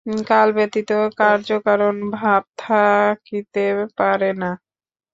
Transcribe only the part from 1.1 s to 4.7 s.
কার্যকারণ-ভাব থাকিতে পারে না।